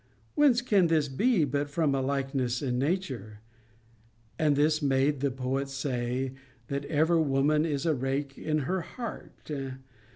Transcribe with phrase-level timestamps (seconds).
[0.33, 3.41] Whence can this be, but from a likeness in nature?
[4.39, 6.31] And this made the poet say,
[6.69, 9.51] That ever woman is a rake in her heart.